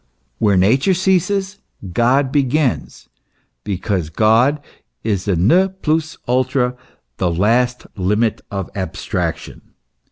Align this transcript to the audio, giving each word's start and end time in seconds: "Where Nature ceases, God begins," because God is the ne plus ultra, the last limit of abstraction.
"Where 0.39 0.57
Nature 0.57 0.95
ceases, 0.95 1.59
God 1.93 2.31
begins," 2.31 3.07
because 3.63 4.09
God 4.09 4.59
is 5.03 5.25
the 5.25 5.35
ne 5.35 5.67
plus 5.67 6.17
ultra, 6.27 6.75
the 7.17 7.29
last 7.29 7.85
limit 7.95 8.41
of 8.49 8.71
abstraction. 8.73 9.61